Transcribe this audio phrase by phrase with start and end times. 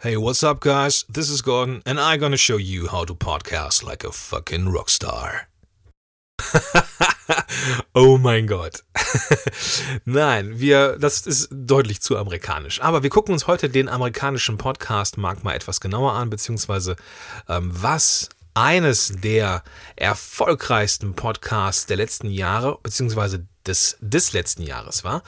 [0.00, 1.04] Hey, what's up, guys?
[1.08, 5.46] This is Gordon, and I'm gonna show you how to podcast like a fucking rockstar.
[7.96, 8.84] oh mein Gott.
[10.04, 12.80] Nein, wir, das ist deutlich zu amerikanisch.
[12.80, 16.94] Aber wir gucken uns heute den amerikanischen Podcast Mark mal etwas genauer an, beziehungsweise
[17.48, 19.64] ähm, was eines der
[19.96, 25.22] erfolgreichsten Podcasts der letzten Jahre, beziehungsweise des, des letzten Jahres war.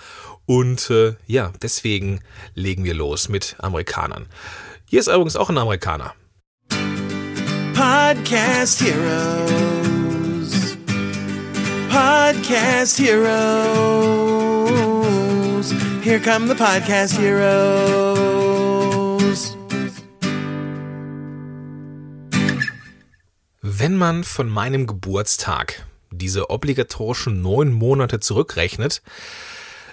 [0.46, 2.20] Und äh, ja, deswegen
[2.54, 4.26] legen wir los mit Amerikanern.
[4.86, 6.14] Hier ist übrigens auch ein Amerikaner.
[7.74, 10.76] Podcast Heroes.
[11.88, 13.30] Podcast Heroes.
[16.02, 18.40] Here come the Podcast Heroes.
[23.62, 29.02] Wenn man von meinem Geburtstag diese obligatorischen neun Monate zurückrechnet,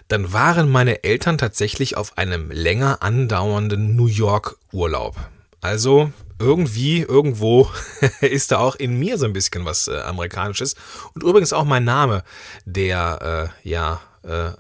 [0.08, 5.18] dann waren meine Eltern tatsächlich auf einem länger andauernden New York Urlaub.
[5.62, 7.70] Also irgendwie, irgendwo
[8.22, 10.76] ist da auch in mir so ein bisschen was äh, Amerikanisches.
[11.14, 12.24] Und übrigens auch mein Name,
[12.66, 14.52] der äh, ja äh,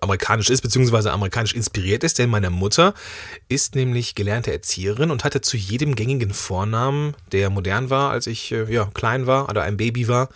[0.00, 2.94] amerikanisch ist, beziehungsweise amerikanisch inspiriert ist, denn meine Mutter
[3.48, 8.52] ist nämlich gelernte Erzieherin und hatte zu jedem gängigen Vornamen, der modern war, als ich
[8.52, 10.28] äh, ja, klein war oder ein Baby war,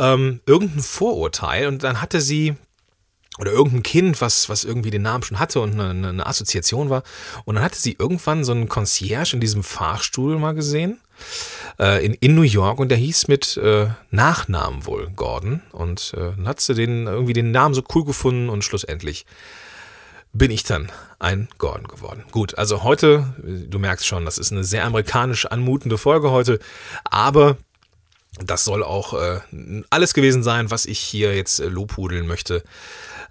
[0.00, 1.68] ähm, irgendein Vorurteil.
[1.68, 2.56] Und dann hatte sie
[3.38, 7.02] oder irgendein Kind, was, was irgendwie den Namen schon hatte und eine, eine Assoziation war.
[7.44, 11.00] Und dann hatte sie irgendwann so einen Concierge in diesem Fahrstuhl mal gesehen
[11.78, 15.62] äh, in, in New York und der hieß mit äh, Nachnamen wohl Gordon.
[15.72, 19.26] Und äh, dann hat sie den, irgendwie den Namen so cool gefunden und schlussendlich
[20.32, 22.24] bin ich dann ein Gordon geworden.
[22.30, 23.34] Gut, also heute,
[23.68, 26.60] du merkst schon, das ist eine sehr amerikanisch anmutende Folge heute,
[27.04, 27.56] aber
[28.44, 29.40] das soll auch äh,
[29.90, 32.62] alles gewesen sein, was ich hier jetzt äh, lobhudeln möchte.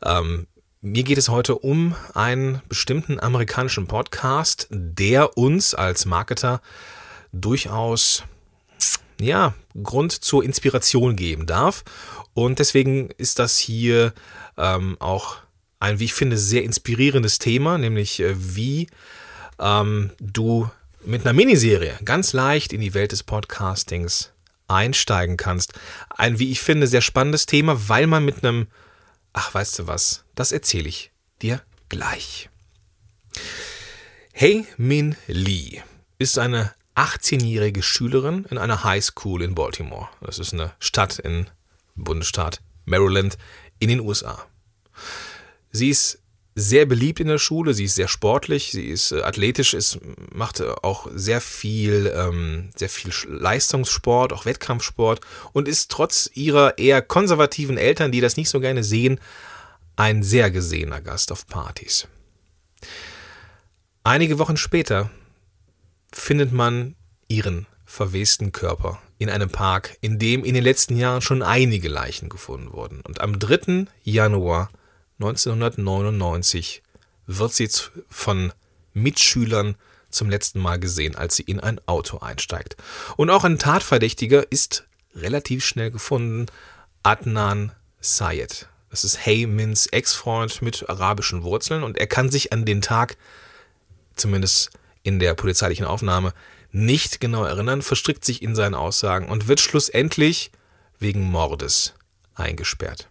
[0.04, 0.48] Ähm,
[0.82, 6.62] mir geht es heute um einen bestimmten amerikanischen Podcast, der uns als Marketer
[7.34, 8.24] durchaus
[9.20, 11.84] ja, Grund zur Inspiration geben darf.
[12.34, 14.14] Und deswegen ist das hier
[14.58, 15.38] ähm, auch
[15.80, 18.88] ein, wie ich finde, sehr inspirierendes Thema, nämlich äh, wie
[19.60, 20.70] ähm, du
[21.06, 24.32] mit einer Miniserie ganz leicht in die Welt des Podcastings
[24.70, 25.74] einsteigen kannst.
[26.10, 28.68] Ein, wie ich finde, sehr spannendes Thema, weil man mit einem
[29.34, 30.24] Ach, weißt du was?
[30.36, 32.50] Das erzähle ich dir gleich.
[34.34, 35.82] Hey Min Lee
[36.18, 40.10] ist eine 18-jährige Schülerin in einer High School in Baltimore.
[40.22, 41.48] Das ist eine Stadt im
[41.96, 43.38] Bundesstaat Maryland
[43.80, 44.46] in den USA.
[45.72, 46.20] Sie ist
[46.60, 50.00] sehr beliebt in der Schule, sie ist sehr sportlich, sie ist äh, athletisch, ist,
[50.34, 55.22] macht auch sehr viel, ähm, sehr viel Leistungssport, auch Wettkampfsport
[55.54, 59.20] und ist trotz ihrer eher konservativen Eltern, die das nicht so gerne sehen,
[59.96, 62.08] ein sehr gesehener Gast auf Partys.
[64.04, 65.10] Einige Wochen später
[66.12, 66.96] findet man
[67.28, 72.30] ihren verwesten Körper in einem Park, in dem in den letzten Jahren schon einige Leichen
[72.30, 73.02] gefunden wurden.
[73.02, 73.86] Und am 3.
[74.04, 74.70] Januar
[75.20, 76.82] 1999
[77.28, 77.70] wird sie
[78.10, 78.54] von
[78.94, 79.76] Mitschülern
[80.10, 82.78] zum letzten Mal gesehen, als sie in ein Auto einsteigt.
[83.18, 86.48] Und auch ein Tatverdächtiger ist relativ schnell gefunden,
[87.04, 88.68] Adnan Sayed.
[88.90, 93.18] Das ist Hey Mins Ex-Freund mit arabischen Wurzeln und er kann sich an den Tag,
[94.16, 94.72] zumindest
[95.04, 96.34] in der polizeilichen Aufnahme,
[96.72, 100.52] nicht genau erinnern, verstrickt sich in seinen Aussagen und wird schlussendlich
[101.00, 101.94] wegen Mordes
[102.36, 103.10] eingesperrt.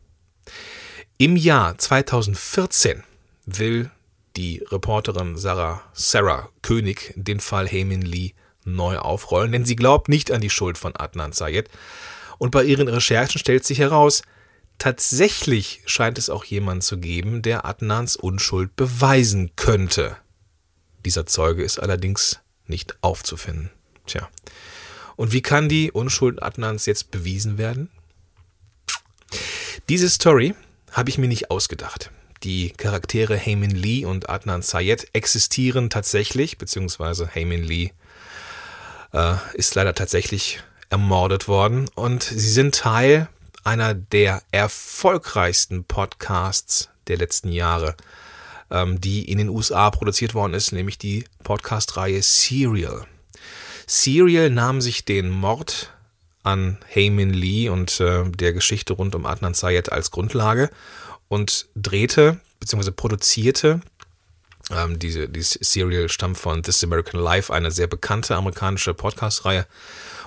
[1.20, 3.02] Im Jahr 2014
[3.44, 3.90] will
[4.36, 8.34] die Reporterin Sarah, Sarah König den Fall Heyman Lee
[8.64, 11.68] neu aufrollen, denn sie glaubt nicht an die Schuld von Adnan Sayed.
[12.38, 14.22] Und bei ihren Recherchen stellt sich heraus,
[14.78, 20.16] tatsächlich scheint es auch jemanden zu geben, der Adnans Unschuld beweisen könnte.
[21.04, 23.72] Dieser Zeuge ist allerdings nicht aufzufinden.
[24.06, 24.28] Tja.
[25.16, 27.90] Und wie kann die Unschuld Adnans jetzt bewiesen werden?
[29.88, 30.54] Diese Story
[30.93, 32.10] habe ich mir nicht ausgedacht.
[32.44, 37.90] Die Charaktere Heyman Lee und Adnan Sayed existieren tatsächlich, beziehungsweise Heyman Lee
[39.12, 43.29] äh, ist leider tatsächlich ermordet worden und sie sind Teil
[43.64, 47.96] einer der erfolgreichsten Podcasts der letzten Jahre,
[48.70, 53.06] ähm, die in den USA produziert worden ist, nämlich die Podcast-Reihe Serial.
[53.87, 55.93] Serial nahm sich den Mord
[56.48, 60.70] an Heymin Lee und äh, der Geschichte rund um Adnan Sayed als Grundlage
[61.28, 62.90] und drehte bzw.
[62.90, 63.80] produzierte
[64.70, 69.66] ähm, diese, diese Serial stammt von This American Life, eine sehr bekannte amerikanische Podcast-Reihe.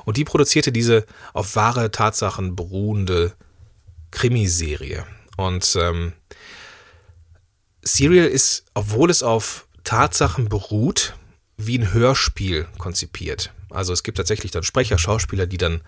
[0.06, 3.34] Und die produzierte diese auf wahre Tatsachen beruhende
[4.10, 5.06] Krimiserie.
[5.38, 6.14] Und ähm,
[7.82, 11.16] Serial ist, obwohl es auf Tatsachen beruht,
[11.68, 13.52] wie ein Hörspiel konzipiert.
[13.70, 15.82] Also es gibt tatsächlich dann Sprecher, Schauspieler, die dann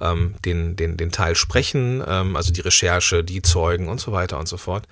[0.00, 4.38] ähm, den, den, den Teil sprechen, ähm, also die Recherche, die Zeugen und so weiter
[4.38, 4.86] und so fort.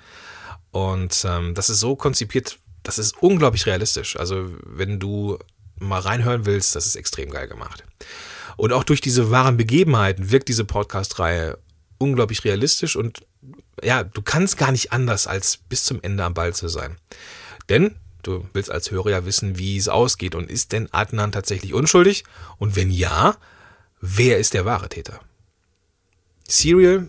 [0.70, 4.16] Und ähm, das ist so konzipiert, das ist unglaublich realistisch.
[4.18, 5.38] Also wenn du
[5.78, 7.84] mal reinhören willst, das ist extrem geil gemacht.
[8.56, 11.58] Und auch durch diese wahren Begebenheiten wirkt diese Podcast-Reihe
[11.98, 13.26] unglaublich realistisch und
[13.82, 16.96] ja, du kannst gar nicht anders, als bis zum Ende am Ball zu sein.
[17.68, 21.74] Denn du willst als Hörer ja wissen, wie es ausgeht und ist denn Adnan tatsächlich
[21.74, 22.24] unschuldig?
[22.58, 23.36] Und wenn ja,
[24.00, 25.20] wer ist der wahre Täter?
[26.48, 27.08] Serial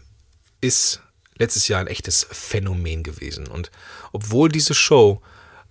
[0.61, 1.01] ist
[1.37, 3.71] letztes Jahr ein echtes Phänomen gewesen und
[4.11, 5.21] obwohl diese Show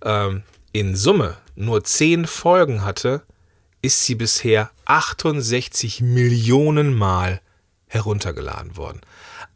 [0.03, 3.23] ähm, in Summe nur zehn Folgen hatte,
[3.81, 7.41] ist sie bisher 68 Millionen Mal
[7.87, 9.01] heruntergeladen worden.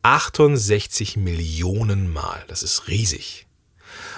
[0.04, 2.44] 68 Millionen Mal.
[2.48, 3.48] Das ist riesig.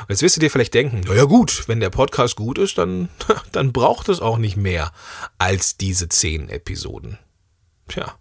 [0.02, 3.10] Und jetzt wirst du dir vielleicht denken, naja gut, wenn der Podcast gut ist, dann,
[3.52, 4.92] dann braucht es auch nicht mehr
[5.38, 7.18] als diese zehn Episoden.
[7.88, 8.16] Tja,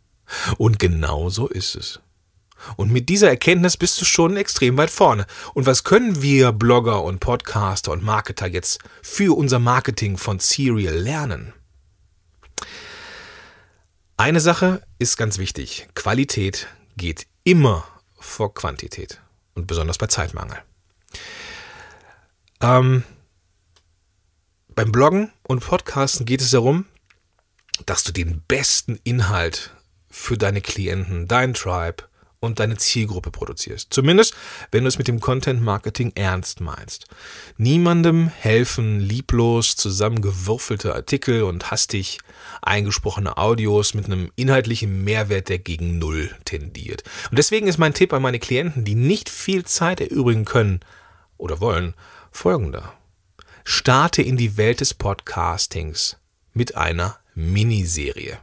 [0.59, 2.01] und genau so ist es.
[2.77, 5.27] Und mit dieser Erkenntnis bist du schon extrem weit vorne.
[5.55, 10.95] Und was können wir Blogger und Podcaster und Marketer jetzt für unser Marketing von Serial
[10.95, 11.55] lernen?
[14.17, 15.89] Eine Sache ist ganz wichtig.
[15.95, 17.87] Qualität geht immer
[18.19, 19.21] vor Quantität.
[19.55, 20.59] Und besonders bei Zeitmangel.
[22.63, 23.05] Ähm,
[24.75, 26.87] beim Bloggen und Podcasten geht es darum,
[27.87, 29.75] dass du den besten Inhalt
[30.09, 32.05] für deine Klienten, dein Tribe,
[32.41, 33.93] und deine Zielgruppe produzierst.
[33.93, 34.35] Zumindest,
[34.71, 37.07] wenn du es mit dem Content Marketing ernst meinst.
[37.59, 42.19] Niemandem helfen lieblos zusammengewürfelte Artikel und hastig
[42.63, 47.05] eingesprochene Audios mit einem inhaltlichen Mehrwert, der gegen Null tendiert.
[47.31, 50.81] Und deswegen ist mein Tipp an meine Klienten, die nicht viel Zeit erübrigen können
[51.37, 51.95] oder wollen,
[52.31, 52.95] folgender.
[53.65, 56.17] Starte in die Welt des Podcastings
[56.53, 58.39] mit einer Miniserie.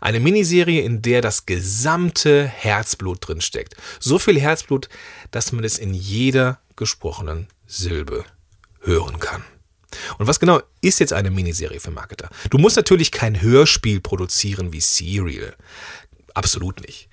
[0.00, 3.74] Eine Miniserie, in der das gesamte Herzblut drinsteckt.
[4.00, 4.88] So viel Herzblut,
[5.30, 8.24] dass man es in jeder gesprochenen Silbe
[8.80, 9.44] hören kann.
[10.18, 12.28] Und was genau ist jetzt eine Miniserie für Marketer?
[12.50, 15.54] Du musst natürlich kein Hörspiel produzieren wie Serial.
[16.34, 17.08] Absolut nicht.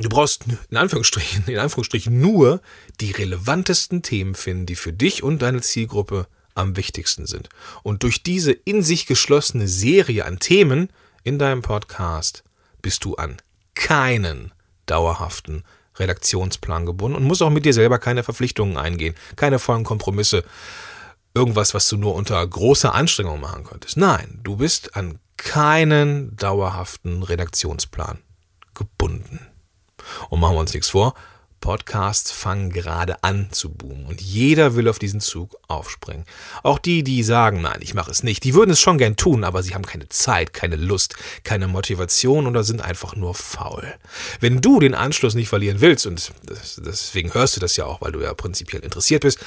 [0.00, 2.60] Du brauchst in Anführungsstrichen, in Anführungsstrichen nur
[3.00, 7.48] die relevantesten Themen finden, die für dich und deine Zielgruppe am wichtigsten sind.
[7.82, 10.90] Und durch diese in sich geschlossene Serie an Themen
[11.24, 12.44] in deinem Podcast
[12.80, 13.38] bist du an
[13.74, 14.52] keinen
[14.86, 15.64] dauerhaften
[15.96, 20.44] Redaktionsplan gebunden und musst auch mit dir selber keine Verpflichtungen eingehen, keine vollen Kompromisse,
[21.34, 23.96] irgendwas, was du nur unter großer Anstrengung machen könntest.
[23.96, 28.18] Nein, du bist an keinen dauerhaften Redaktionsplan
[28.74, 29.40] gebunden.
[30.30, 31.14] Und machen wir uns nichts vor,
[31.60, 36.24] Podcasts fangen gerade an zu boomen und jeder will auf diesen Zug aufspringen.
[36.62, 39.44] Auch die, die sagen, nein, ich mache es nicht, die würden es schon gern tun,
[39.44, 43.92] aber sie haben keine Zeit, keine Lust, keine Motivation oder sind einfach nur faul.
[44.40, 46.30] Wenn du den Anschluss nicht verlieren willst, und
[46.78, 49.40] deswegen hörst du das ja auch, weil du ja prinzipiell interessiert bist,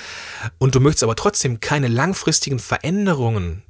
[0.58, 3.64] und du möchtest aber trotzdem keine langfristigen Veränderungen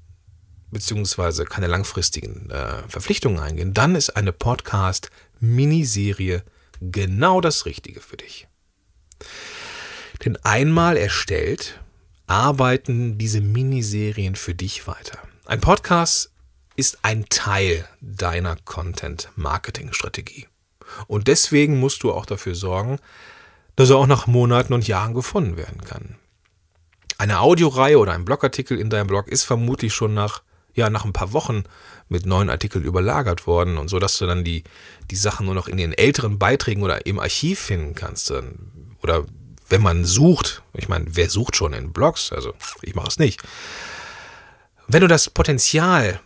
[0.71, 6.43] beziehungsweise keine langfristigen äh, Verpflichtungen eingehen, dann ist eine Podcast-Miniserie
[6.81, 8.47] genau das Richtige für dich.
[10.25, 11.79] Denn einmal erstellt,
[12.27, 15.19] arbeiten diese Miniserien für dich weiter.
[15.45, 16.31] Ein Podcast
[16.75, 20.47] ist ein Teil deiner Content-Marketing-Strategie.
[21.07, 22.99] Und deswegen musst du auch dafür sorgen,
[23.75, 26.15] dass er auch nach Monaten und Jahren gefunden werden kann.
[27.17, 30.41] Eine Audioreihe oder ein Blogartikel in deinem Blog ist vermutlich schon nach
[30.73, 31.63] ja nach ein paar Wochen
[32.11, 34.63] mit neuen Artikeln überlagert worden und so, dass du dann die,
[35.09, 38.31] die Sachen nur noch in den älteren Beiträgen oder im Archiv finden kannst.
[39.01, 39.25] Oder
[39.69, 42.33] wenn man sucht, ich meine, wer sucht schon in Blogs?
[42.33, 43.41] Also ich mache es nicht.
[44.87, 46.19] Wenn du das Potenzial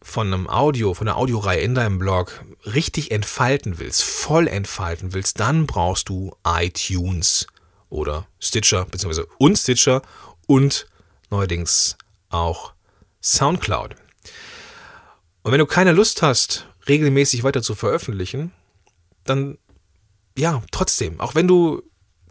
[0.00, 5.40] von einem Audio, von einer Audioreihe in deinem Blog richtig entfalten willst, voll entfalten willst,
[5.40, 7.48] dann brauchst du iTunes
[7.90, 10.02] oder Stitcher, beziehungsweise und Stitcher
[10.46, 10.86] und
[11.30, 11.96] neuerdings
[12.30, 12.72] auch
[13.20, 13.96] SoundCloud.
[15.42, 18.52] Und wenn du keine Lust hast, regelmäßig weiter zu veröffentlichen,
[19.24, 19.58] dann
[20.38, 21.82] ja, trotzdem, auch wenn du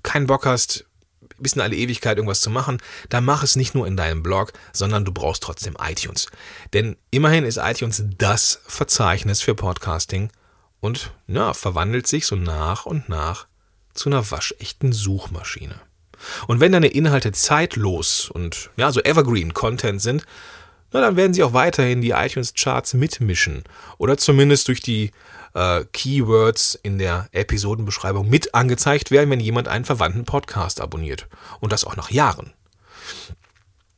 [0.02, 0.86] keinen Bock hast,
[1.38, 4.54] bis in alle Ewigkeit irgendwas zu machen, dann mach es nicht nur in deinem Blog,
[4.74, 6.28] sondern du brauchst trotzdem iTunes.
[6.74, 10.32] Denn immerhin ist iTunes das Verzeichnis für Podcasting
[10.80, 13.48] und ja, verwandelt sich so nach und nach
[13.94, 15.76] zu einer waschechten Suchmaschine.
[16.48, 20.26] Und wenn deine Inhalte zeitlos und ja, so evergreen Content sind,
[20.92, 23.64] na, dann werden sie auch weiterhin die iTunes-Charts mitmischen
[23.98, 25.12] oder zumindest durch die
[25.54, 31.28] äh, Keywords in der Episodenbeschreibung mit angezeigt werden, wenn jemand einen verwandten Podcast abonniert.
[31.60, 32.54] Und das auch nach Jahren.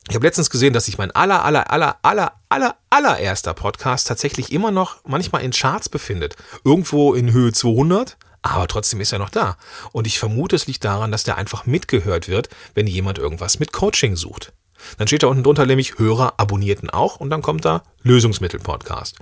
[0.08, 4.52] Ich habe letztens gesehen, dass sich mein aller, aller, aller, aller, aller, allererster Podcast tatsächlich
[4.52, 6.36] immer noch manchmal in Charts befindet.
[6.64, 9.58] Irgendwo in Höhe 200, aber trotzdem ist er noch da.
[9.92, 13.72] Und ich vermute, es liegt daran, dass der einfach mitgehört wird, wenn jemand irgendwas mit
[13.72, 14.52] Coaching sucht.
[14.98, 19.18] Dann steht da unten drunter nämlich Hörer abonnierten auch und dann kommt da Lösungsmittel-Podcast.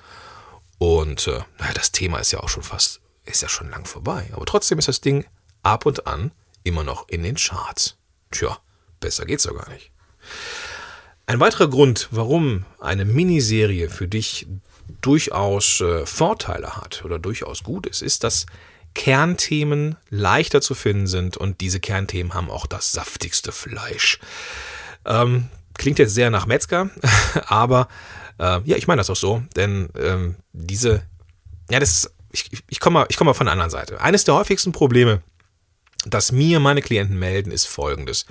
[0.78, 4.30] Und äh, naja, das Thema ist ja auch schon fast, ist ja schon lang vorbei.
[4.34, 5.26] Aber trotzdem ist das Ding
[5.64, 6.32] ab und an
[6.64, 7.98] immer noch in den Charts.
[8.32, 8.58] Tja,
[9.00, 9.92] besser geht's doch gar nicht.
[11.26, 14.48] Ein weiterer Grund, warum eine Miniserie für dich
[15.02, 18.46] durchaus äh, Vorteile hat oder durchaus gut ist, ist, dass
[18.94, 24.20] Kernthemen leichter zu finden sind und diese Kernthemen haben auch das saftigste Fleisch.
[25.08, 26.90] Ähm, klingt jetzt sehr nach Metzger,
[27.48, 27.88] aber
[28.40, 31.04] äh, ja, ich meine das auch so, denn ähm, diese,
[31.70, 34.00] ja, das, ich, ich komme mal, ich komme mal von der anderen Seite.
[34.02, 35.22] Eines der häufigsten Probleme,
[36.06, 38.26] das mir meine Klienten melden, ist folgendes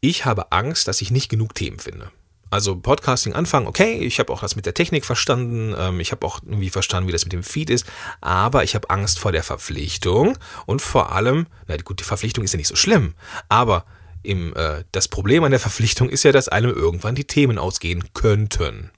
[0.00, 2.10] ich habe Angst, dass ich nicht genug Themen finde.
[2.52, 6.26] Also Podcasting anfangen, okay, ich habe auch das mit der Technik verstanden, ähm, ich habe
[6.26, 7.86] auch irgendwie verstanden, wie das mit dem Feed ist,
[8.20, 12.52] aber ich habe Angst vor der Verpflichtung und vor allem, na gut, die Verpflichtung ist
[12.52, 13.14] ja nicht so schlimm,
[13.48, 13.84] aber
[14.22, 18.04] im, äh, das Problem an der Verpflichtung ist ja, dass einem irgendwann die Themen ausgehen
[18.14, 18.90] könnten.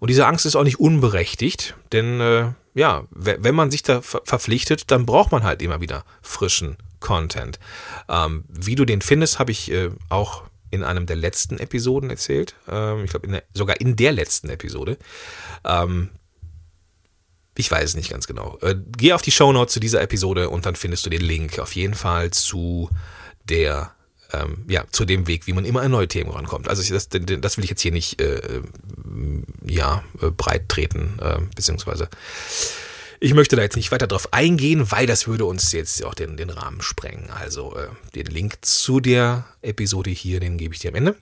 [0.00, 4.90] Und diese Angst ist auch nicht unberechtigt, denn äh, ja, wenn man sich da verpflichtet,
[4.90, 7.58] dann braucht man halt immer wieder frischen Content.
[8.08, 12.54] Ähm, wie du den findest, habe ich äh, auch in einem der letzten Episoden erzählt.
[12.66, 14.96] Ähm, ich glaube, sogar in der letzten Episode.
[15.64, 16.08] Ähm,
[17.56, 18.58] ich weiß es nicht ganz genau.
[18.62, 21.58] Äh, geh auf die Show Notes zu dieser Episode und dann findest du den Link
[21.58, 22.88] auf jeden Fall zu
[23.44, 23.94] der
[24.32, 26.68] ähm, ja, zu dem Weg, wie man immer an neue Themen rankommt.
[26.68, 28.60] Also ich, das, das will ich jetzt hier nicht äh,
[29.66, 32.08] ja, äh, breit treten, äh, beziehungsweise
[33.20, 36.36] ich möchte da jetzt nicht weiter drauf eingehen, weil das würde uns jetzt auch den,
[36.36, 37.30] den Rahmen sprengen.
[37.30, 37.86] Also äh,
[38.16, 41.16] den Link zu der Episode hier, den gebe ich dir am Ende.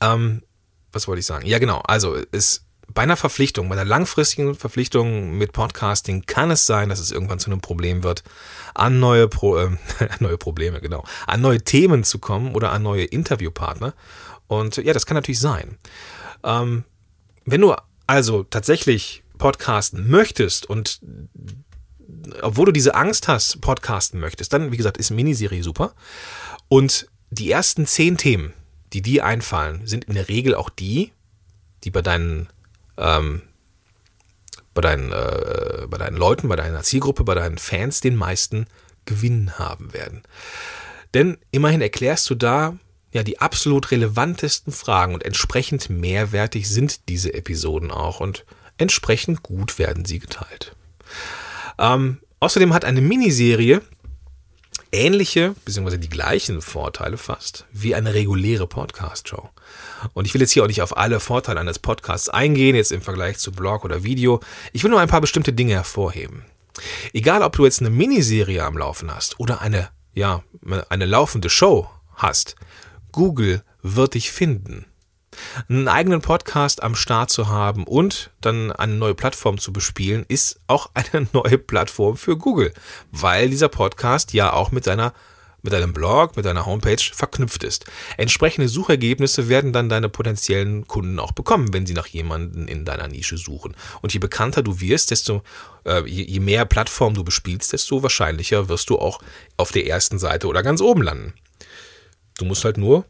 [0.00, 0.42] Ähm,
[0.92, 1.44] was wollte ich sagen?
[1.44, 1.80] Ja, genau.
[1.80, 7.00] Also es bei einer Verpflichtung, bei einer langfristigen Verpflichtung mit Podcasting kann es sein, dass
[7.00, 8.22] es irgendwann zu einem Problem wird,
[8.74, 9.70] an neue, Pro, äh,
[10.20, 13.94] neue Probleme, genau, an neue Themen zu kommen oder an neue Interviewpartner.
[14.46, 15.78] Und ja, das kann natürlich sein.
[16.44, 16.84] Ähm,
[17.44, 17.74] wenn du
[18.06, 21.00] also tatsächlich podcasten möchtest und
[22.42, 25.94] obwohl du diese Angst hast, podcasten möchtest, dann, wie gesagt, ist Miniserie super.
[26.68, 28.52] Und die ersten zehn Themen,
[28.92, 31.12] die dir einfallen, sind in der Regel auch die,
[31.84, 32.48] die bei deinen,
[32.96, 33.42] ähm,
[34.74, 38.66] bei deinen, äh, bei deinen Leuten, bei deiner Zielgruppe, bei deinen Fans den meisten
[39.04, 40.22] Gewinn haben werden.
[41.14, 42.76] Denn immerhin erklärst du da
[43.12, 48.20] ja die absolut relevantesten Fragen und entsprechend mehrwertig sind diese Episoden auch.
[48.20, 48.46] Und
[48.78, 50.74] Entsprechend gut werden sie geteilt.
[51.78, 53.82] Ähm, außerdem hat eine Miniserie
[54.92, 59.48] ähnliche, beziehungsweise die gleichen Vorteile fast, wie eine reguläre Podcast-Show.
[60.12, 63.02] Und ich will jetzt hier auch nicht auf alle Vorteile eines Podcasts eingehen, jetzt im
[63.02, 64.40] Vergleich zu Blog oder Video.
[64.72, 66.44] Ich will nur ein paar bestimmte Dinge hervorheben.
[67.12, 70.42] Egal, ob du jetzt eine Miniserie am Laufen hast oder eine, ja,
[70.88, 72.56] eine laufende Show hast,
[73.10, 74.86] Google wird dich finden
[75.68, 80.60] einen eigenen Podcast am Start zu haben und dann eine neue Plattform zu bespielen, ist
[80.66, 82.72] auch eine neue Plattform für Google,
[83.10, 85.12] weil dieser Podcast ja auch mit seiner
[85.62, 87.86] mit deinem Blog, mit deiner Homepage verknüpft ist.
[88.16, 93.08] Entsprechende Suchergebnisse werden dann deine potenziellen Kunden auch bekommen, wenn sie nach jemanden in deiner
[93.08, 93.76] Nische suchen.
[94.02, 95.42] Und je bekannter du wirst, desto
[95.84, 99.20] äh, je, je mehr Plattformen du bespielst, desto wahrscheinlicher wirst du auch
[99.56, 101.32] auf der ersten Seite oder ganz oben landen.
[102.38, 103.04] Du musst halt nur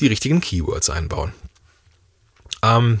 [0.00, 1.32] die richtigen Keywords einbauen.
[2.66, 3.00] Ähm,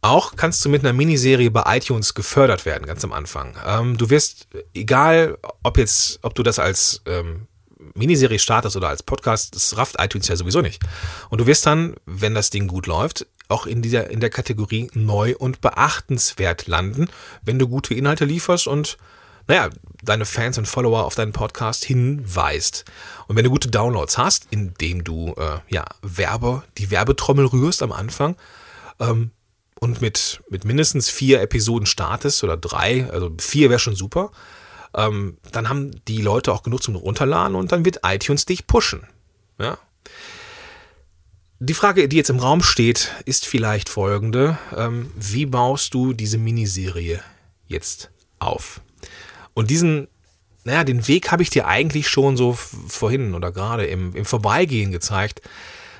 [0.00, 3.56] auch kannst du mit einer Miniserie bei iTunes gefördert werden, ganz am Anfang.
[3.66, 7.48] Ähm, du wirst, egal ob jetzt, ob du das als ähm,
[7.94, 10.82] Miniserie startest oder als Podcast, das rafft iTunes ja sowieso nicht.
[11.30, 14.90] Und du wirst dann, wenn das Ding gut läuft, auch in dieser, in der Kategorie
[14.94, 17.08] neu und beachtenswert landen,
[17.42, 18.98] wenn du gute Inhalte lieferst und
[19.48, 19.70] naja,
[20.02, 22.84] deine Fans und Follower auf deinen Podcast hinweist.
[23.26, 27.92] Und wenn du gute Downloads hast, indem du äh, ja Werbe, die Werbetrommel rührst am
[27.92, 28.36] Anfang
[29.00, 29.32] ähm,
[29.80, 34.30] und mit, mit mindestens vier Episoden startest oder drei, also vier wäre schon super,
[34.94, 39.06] ähm, dann haben die Leute auch genug zum Runterladen und dann wird iTunes dich pushen.
[39.58, 39.78] Ja.
[41.58, 44.58] Die Frage, die jetzt im Raum steht, ist vielleicht folgende.
[44.76, 47.20] Ähm, wie baust du diese Miniserie
[47.66, 48.80] jetzt auf?
[49.58, 50.06] Und diesen,
[50.62, 54.92] naja, den Weg habe ich dir eigentlich schon so vorhin oder gerade im, im Vorbeigehen
[54.92, 55.42] gezeigt.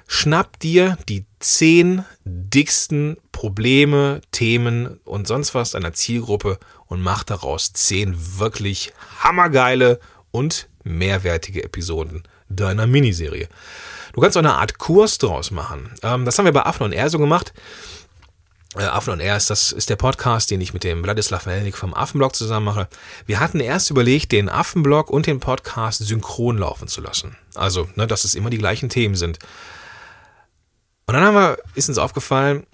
[0.06, 7.72] Schnapp dir die zehn dicksten Probleme, Themen und sonst was deiner Zielgruppe und mach daraus
[7.72, 8.92] zehn wirklich
[9.24, 9.98] hammergeile
[10.30, 13.48] und mehrwertige Episoden deiner Miniserie.
[14.12, 15.90] Du kannst auch eine Art Kurs draus machen.
[16.04, 17.52] Ähm, das haben wir bei Affen und R so gemacht.
[18.78, 21.76] Äh, Affen und R ist, das ist der Podcast, den ich mit dem Wladislav Melnik
[21.76, 22.88] vom Affenblog zusammen mache.
[23.26, 27.36] Wir hatten erst überlegt, den Affenblog und den Podcast synchron laufen zu lassen.
[27.56, 29.40] Also, ne, dass es immer die gleichen Themen sind.
[31.06, 32.66] Und dann haben wir, ist uns aufgefallen,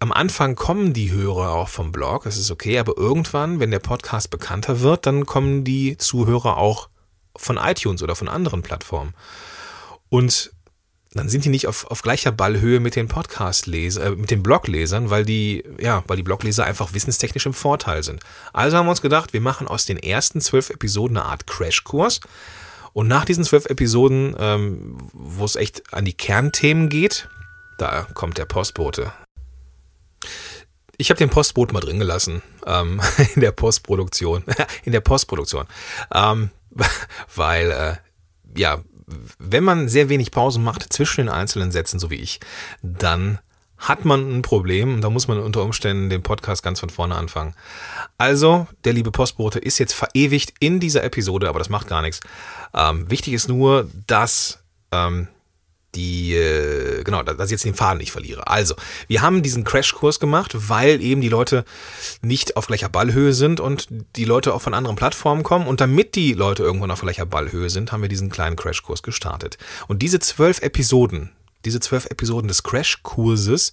[0.00, 3.78] am Anfang kommen die Hörer auch vom Blog, das ist okay, aber irgendwann, wenn der
[3.78, 6.88] Podcast bekannter wird, dann kommen die Zuhörer auch
[7.36, 9.14] von iTunes oder von anderen Plattformen.
[10.08, 10.52] Und
[11.14, 15.10] dann sind die nicht auf, auf gleicher Ballhöhe mit den Podcast-Lesern, äh, mit den Bloglesern,
[15.10, 18.20] weil die, ja, weil die Blogleser einfach wissenstechnisch im Vorteil sind.
[18.52, 22.20] Also haben wir uns gedacht, wir machen aus den ersten zwölf Episoden eine Art Crashkurs.
[22.94, 27.28] Und nach diesen zwölf Episoden, ähm, wo es echt an die Kernthemen geht,
[27.78, 29.12] da kommt der Postbote.
[30.98, 33.00] Ich habe den Postboten mal drin gelassen ähm,
[33.34, 34.44] in der Postproduktion,
[34.84, 35.66] in der Postproduktion,
[36.14, 36.50] ähm,
[37.34, 37.96] weil äh,
[38.58, 38.82] ja,
[39.38, 42.40] wenn man sehr wenig Pausen macht zwischen den einzelnen Sätzen, so wie ich,
[42.82, 43.38] dann
[43.78, 47.16] hat man ein Problem und da muss man unter Umständen den Podcast ganz von vorne
[47.16, 47.54] anfangen.
[48.16, 52.20] Also, der liebe Postbote ist jetzt verewigt in dieser Episode, aber das macht gar nichts.
[52.74, 55.26] Ähm, wichtig ist nur, dass ähm,
[55.94, 58.46] die, äh, genau, dass ich jetzt den Faden nicht verliere.
[58.46, 58.74] Also,
[59.08, 61.64] wir haben diesen Crashkurs gemacht, weil eben die Leute
[62.22, 65.66] nicht auf gleicher Ballhöhe sind und die Leute auch von anderen Plattformen kommen.
[65.66, 69.58] Und damit die Leute irgendwann auf gleicher Ballhöhe sind, haben wir diesen kleinen Crashkurs gestartet.
[69.86, 71.30] Und diese zwölf Episoden,
[71.64, 73.72] diese zwölf Episoden des Crashkurses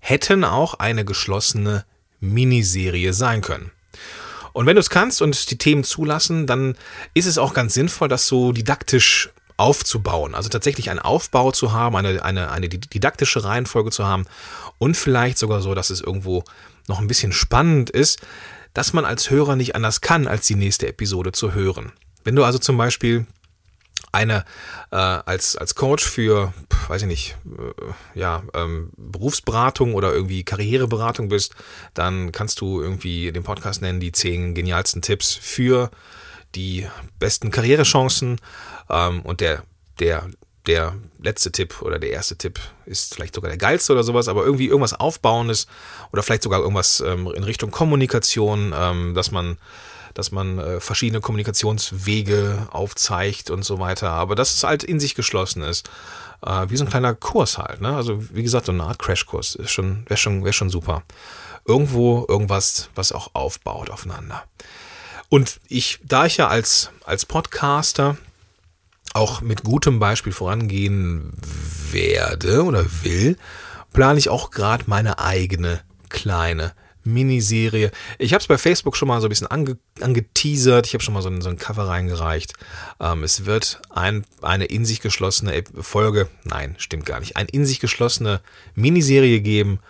[0.00, 1.84] hätten auch eine geschlossene
[2.18, 3.70] Miniserie sein können.
[4.52, 6.76] Und wenn du es kannst und die Themen zulassen, dann
[7.14, 10.34] ist es auch ganz sinnvoll, das so didaktisch aufzubauen.
[10.34, 14.26] Also tatsächlich einen Aufbau zu haben, eine, eine, eine didaktische Reihenfolge zu haben
[14.78, 16.44] und vielleicht sogar so, dass es irgendwo
[16.88, 18.20] noch ein bisschen spannend ist,
[18.74, 21.92] dass man als Hörer nicht anders kann, als die nächste Episode zu hören.
[22.24, 23.26] Wenn du also zum Beispiel
[24.12, 24.44] eine
[24.90, 26.52] äh, als, als Coach für,
[26.88, 31.54] weiß ich nicht, äh, ja, ähm, Berufsberatung oder irgendwie Karriereberatung bist,
[31.94, 35.90] dann kannst du irgendwie den Podcast nennen, die zehn genialsten Tipps für
[36.54, 36.86] die
[37.18, 38.40] besten Karrierechancen
[38.90, 39.62] ähm, und der,
[39.98, 40.28] der,
[40.66, 44.44] der letzte Tipp oder der erste Tipp ist vielleicht sogar der geilste oder sowas, aber
[44.44, 45.66] irgendwie irgendwas Aufbauendes
[46.12, 49.58] oder vielleicht sogar irgendwas ähm, in Richtung Kommunikation, ähm, dass man
[50.14, 55.14] dass man äh, verschiedene Kommunikationswege aufzeigt und so weiter, aber dass es halt in sich
[55.14, 55.88] geschlossen ist.
[56.44, 57.94] Äh, wie so ein kleiner Kurs halt, ne?
[57.96, 61.02] Also wie gesagt, so eine Art Crashkurs schon, wäre schon, wäre schon super.
[61.64, 64.42] Irgendwo irgendwas, was auch aufbaut aufeinander.
[65.32, 68.18] Und ich, da ich ja als, als Podcaster
[69.14, 71.32] auch mit gutem Beispiel vorangehen
[71.90, 73.38] werde oder will,
[73.94, 77.92] plane ich auch gerade meine eigene kleine Miniserie.
[78.18, 80.86] Ich habe es bei Facebook schon mal so ein bisschen ange, angeteasert.
[80.86, 82.52] Ich habe schon mal so ein, so ein Cover reingereicht.
[83.00, 87.64] Ähm, es wird ein, eine in sich geschlossene Folge, nein, stimmt gar nicht, eine in
[87.64, 88.42] sich geschlossene
[88.74, 89.80] Miniserie geben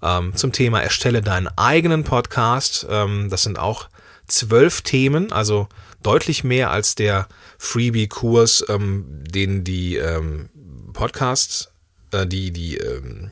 [0.00, 2.86] ähm, zum Thema Erstelle deinen eigenen Podcast.
[2.88, 3.88] Ähm, das sind auch
[4.26, 5.68] zwölf Themen, also
[6.02, 10.48] deutlich mehr als der Freebie-Kurs, ähm, den die ähm,
[10.92, 11.70] Podcasts,
[12.12, 13.30] äh, die, die, ähm,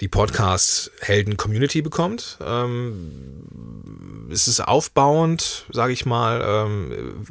[0.00, 2.38] die Podcast-Helden-Community bekommt.
[2.44, 6.42] Ähm, es ist aufbauend, sage ich mal.
[6.44, 7.26] Ähm,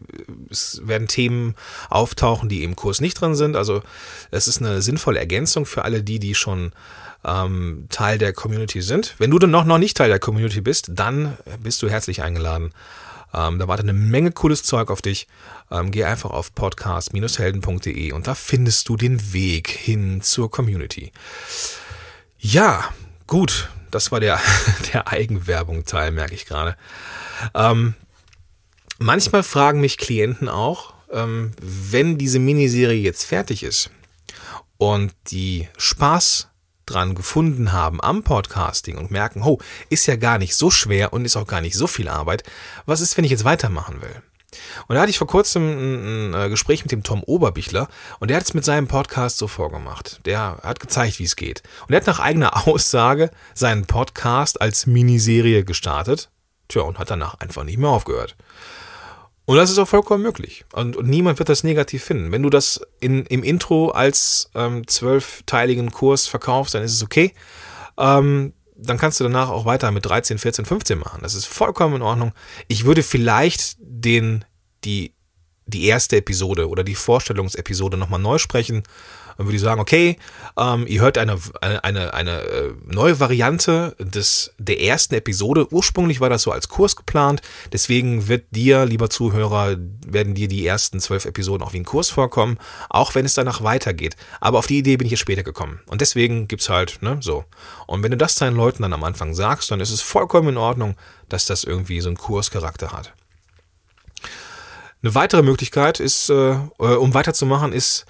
[0.50, 1.56] es werden Themen
[1.90, 3.56] auftauchen, die im Kurs nicht drin sind.
[3.56, 3.82] Also
[4.32, 6.72] es ist eine sinnvolle Ergänzung für alle die, die schon
[7.26, 9.16] ähm, Teil der Community sind.
[9.18, 12.72] Wenn du dann noch, noch nicht Teil der Community bist, dann bist du herzlich eingeladen.
[13.34, 15.28] Ähm, da wartet eine Menge cooles Zeug auf dich.
[15.72, 21.12] Ähm, geh einfach auf podcast-helden.de und da findest du den Weg hin zur Community.
[22.48, 22.94] Ja,
[23.26, 24.40] gut, das war der,
[24.94, 26.78] der Eigenwerbung-Teil, merke ich gerade.
[27.56, 27.96] Ähm,
[29.00, 33.90] manchmal fragen mich Klienten auch, ähm, wenn diese Miniserie jetzt fertig ist
[34.78, 36.50] und die Spaß
[36.86, 39.58] dran gefunden haben am Podcasting und merken, oh,
[39.90, 42.44] ist ja gar nicht so schwer und ist auch gar nicht so viel Arbeit.
[42.86, 44.22] Was ist, wenn ich jetzt weitermachen will?
[44.88, 47.88] Und da hatte ich vor kurzem ein, ein äh, Gespräch mit dem Tom Oberbichler
[48.20, 50.26] und der hat es mit seinem Podcast so vorgemacht.
[50.26, 51.64] Der hat gezeigt, wie es geht.
[51.88, 56.30] Und er hat nach eigener Aussage seinen Podcast als Miniserie gestartet.
[56.68, 58.36] Tja, und hat danach einfach nicht mehr aufgehört.
[59.46, 60.66] Und das ist auch vollkommen möglich.
[60.74, 62.32] Und, und niemand wird das negativ finden.
[62.32, 67.34] Wenn du das in, im Intro als ähm, zwölfteiligen Kurs verkaufst, dann ist es okay.
[67.98, 71.20] Ähm, dann kannst du danach auch weiter mit 13, 14, 15 machen.
[71.22, 72.34] Das ist vollkommen in Ordnung.
[72.68, 74.46] Ich würde vielleicht den,
[74.84, 75.14] die,
[75.66, 78.84] die erste Episode oder die Vorstellungsepisode nochmal neu sprechen
[79.38, 80.18] Dann würde ich sagen, okay,
[80.58, 85.72] ähm, ihr hört eine, eine, eine, eine äh, neue Variante des, der ersten Episode.
[85.72, 87.42] Ursprünglich war das so als Kurs geplant.
[87.74, 92.10] Deswegen wird dir, lieber Zuhörer, werden dir die ersten zwölf Episoden auch wie ein Kurs
[92.10, 92.58] vorkommen,
[92.90, 94.16] auch wenn es danach weitergeht.
[94.40, 95.82] Aber auf die Idee bin ich jetzt später gekommen.
[95.88, 97.46] Und deswegen gibt's halt, ne, so.
[97.88, 100.58] Und wenn du das deinen Leuten dann am Anfang sagst, dann ist es vollkommen in
[100.58, 100.96] Ordnung,
[101.30, 103.14] dass das irgendwie so einen Kurscharakter hat.
[105.06, 108.06] Eine weitere Möglichkeit ist, äh, äh, um weiterzumachen, ist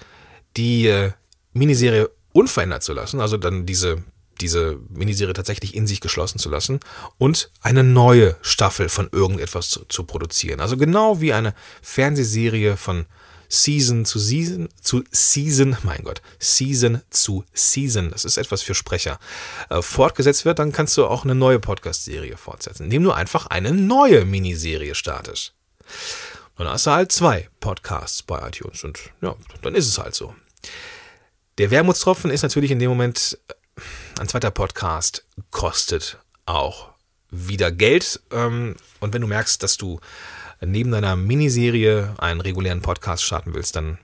[0.56, 1.12] die äh,
[1.52, 4.02] Miniserie unverändert zu lassen, also dann diese
[4.40, 6.80] diese Miniserie tatsächlich in sich geschlossen zu lassen
[7.18, 10.60] und eine neue Staffel von irgendetwas zu, zu produzieren.
[10.60, 13.06] Also genau wie eine Fernsehserie von
[13.48, 19.18] Season zu Season zu Season, mein Gott, Season zu Season, das ist etwas für Sprecher,
[19.70, 23.72] äh, fortgesetzt wird, dann kannst du auch eine neue Podcast-Serie fortsetzen, indem du einfach eine
[23.72, 25.54] neue Miniserie startest.
[26.56, 30.34] Dann hast du halt zwei Podcasts bei iTunes und ja, dann ist es halt so.
[31.58, 33.38] Der Wermutstropfen ist natürlich in dem Moment,
[34.18, 36.90] ein zweiter Podcast kostet auch
[37.30, 38.20] wieder Geld.
[38.30, 40.00] Ähm, und wenn du merkst, dass du
[40.60, 43.98] neben deiner Miniserie einen regulären Podcast starten willst, dann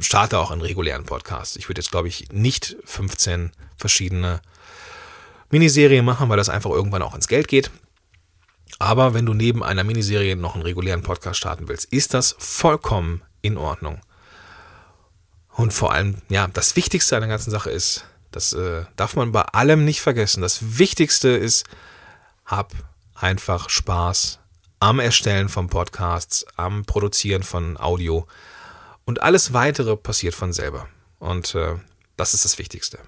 [0.00, 1.56] starte auch einen regulären Podcast.
[1.56, 4.40] Ich würde jetzt, glaube ich, nicht 15 verschiedene
[5.50, 7.70] Miniserien machen, weil das einfach irgendwann auch ins Geld geht.
[8.78, 13.22] Aber wenn du neben einer Miniserie noch einen regulären Podcast starten willst, ist das vollkommen
[13.42, 14.00] in Ordnung.
[15.56, 19.32] Und vor allem, ja, das Wichtigste an der ganzen Sache ist, das äh, darf man
[19.32, 20.42] bei allem nicht vergessen.
[20.42, 21.64] Das Wichtigste ist,
[22.44, 22.74] hab
[23.14, 24.38] einfach Spaß
[24.80, 28.26] am Erstellen von Podcasts, am Produzieren von Audio.
[29.06, 30.88] Und alles weitere passiert von selber.
[31.20, 31.76] Und äh,
[32.18, 32.98] das ist das Wichtigste.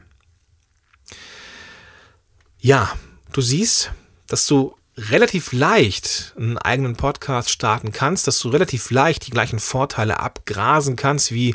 [2.61, 2.91] Ja,
[3.33, 3.93] du siehst,
[4.27, 9.61] dass du relativ leicht einen eigenen Podcast starten kannst, dass du relativ leicht die gleichen
[9.61, 11.55] Vorteile abgrasen kannst wie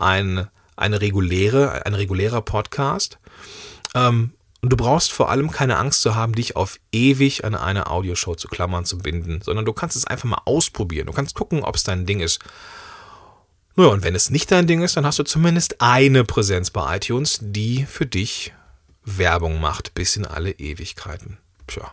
[0.00, 3.18] ein, eine reguläre, ein regulärer Podcast.
[3.94, 4.32] Ähm,
[4.62, 8.36] und du brauchst vor allem keine Angst zu haben, dich auf ewig an eine Audioshow
[8.36, 11.06] zu klammern, zu binden, sondern du kannst es einfach mal ausprobieren.
[11.06, 12.40] Du kannst gucken, ob es dein Ding ist.
[13.76, 16.96] Naja, und wenn es nicht dein Ding ist, dann hast du zumindest eine Präsenz bei
[16.96, 18.52] iTunes, die für dich
[19.04, 21.38] Werbung macht bis in alle Ewigkeiten.
[21.66, 21.92] Tja.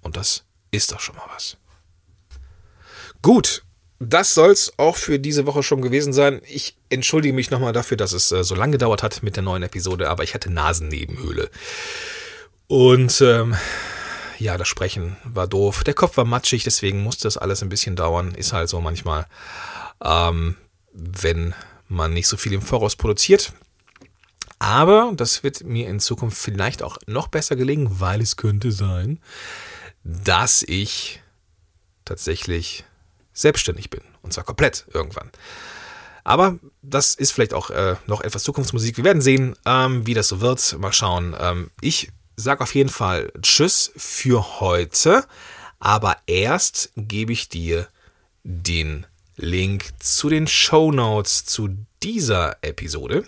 [0.00, 1.58] Und das ist doch schon mal was.
[3.20, 3.64] Gut,
[4.00, 6.40] das soll's auch für diese Woche schon gewesen sein.
[6.46, 9.62] Ich entschuldige mich nochmal dafür, dass es äh, so lange gedauert hat mit der neuen
[9.62, 11.50] Episode, aber ich hatte Nasennebenhöhle.
[12.68, 13.56] Und ähm,
[14.38, 15.82] ja, das Sprechen war doof.
[15.82, 18.34] Der Kopf war matschig, deswegen musste das alles ein bisschen dauern.
[18.34, 19.26] Ist halt so manchmal,
[20.02, 20.56] ähm,
[20.92, 21.54] wenn
[21.88, 23.52] man nicht so viel im Voraus produziert.
[24.60, 29.20] Aber das wird mir in Zukunft vielleicht auch noch besser gelingen, weil es könnte sein,
[30.04, 31.20] dass ich
[32.04, 32.84] tatsächlich
[33.40, 34.00] selbstständig bin.
[34.22, 35.30] Und zwar komplett irgendwann.
[36.24, 38.98] Aber das ist vielleicht auch äh, noch etwas Zukunftsmusik.
[38.98, 40.76] Wir werden sehen, ähm, wie das so wird.
[40.78, 41.34] Mal schauen.
[41.38, 45.24] Ähm, ich sage auf jeden Fall Tschüss für heute.
[45.80, 47.88] Aber erst gebe ich dir
[48.42, 51.70] den Link zu den Show Notes zu
[52.02, 53.24] dieser Episode.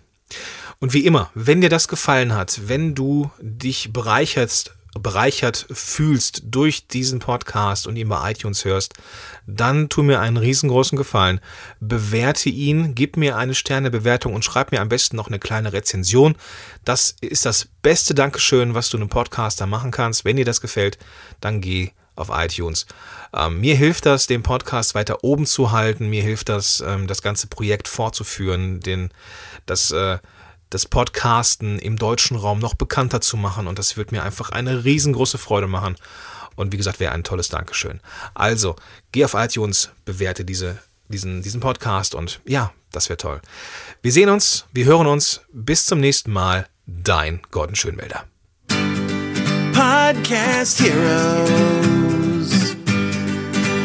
[0.80, 6.88] Und wie immer, wenn dir das gefallen hat, wenn du dich bereicherst, bereichert fühlst durch
[6.88, 8.94] diesen Podcast und ihn bei iTunes hörst,
[9.46, 11.42] dann tu mir einen riesengroßen Gefallen.
[11.82, 16.36] Bewerte ihn, gib mir eine Sternebewertung und schreib mir am besten noch eine kleine Rezension.
[16.86, 20.24] Das ist das beste Dankeschön, was du einem Podcaster machen kannst.
[20.24, 20.98] Wenn dir das gefällt,
[21.42, 22.86] dann geh auf iTunes.
[23.34, 26.10] Ähm, mir hilft das, den Podcast weiter oben zu halten.
[26.10, 29.12] Mir hilft das, ähm, das ganze Projekt fortzuführen, den,
[29.66, 30.20] das, äh,
[30.70, 33.68] das Podcasten im deutschen Raum noch bekannter zu machen.
[33.68, 35.96] Und das wird mir einfach eine riesengroße Freude machen.
[36.56, 38.02] Und wie gesagt, wäre ein tolles Dankeschön.
[38.34, 38.76] Also,
[39.12, 43.42] geh auf iTunes, bewerte diese, diesen, diesen Podcast und ja, das wäre toll.
[44.02, 45.42] Wir sehen uns, wir hören uns.
[45.52, 46.68] Bis zum nächsten Mal.
[46.86, 48.26] Dein Gordon Schönwälder.
[49.74, 52.11] Podcast Heroes.